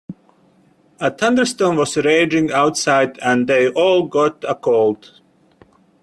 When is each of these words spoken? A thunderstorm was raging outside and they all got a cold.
A 0.99 1.11
thunderstorm 1.11 1.75
was 1.77 1.95
raging 1.95 2.51
outside 2.51 3.19
and 3.19 3.45
they 3.47 3.69
all 3.69 4.07
got 4.07 4.43
a 4.47 4.55
cold. 4.55 5.21